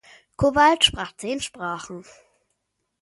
Kowald 0.35 0.83
sprach 0.83 1.15
zehn 1.17 1.41
Sprachen. 1.41 2.03